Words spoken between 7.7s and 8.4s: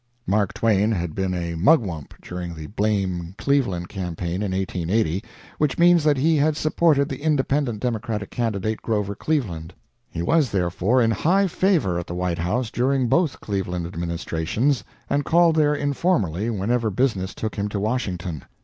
Democratic